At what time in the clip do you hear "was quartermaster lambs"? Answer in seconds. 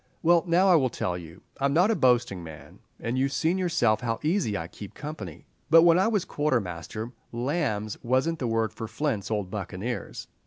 6.07-7.99